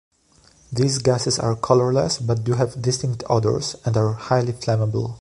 These 0.73 0.97
gases 0.97 1.37
are 1.37 1.55
colourless, 1.55 2.17
but 2.17 2.43
do 2.43 2.53
have 2.53 2.81
distinct 2.81 3.23
odours, 3.29 3.75
and 3.85 3.95
are 3.95 4.13
highly 4.13 4.53
flammable. 4.53 5.09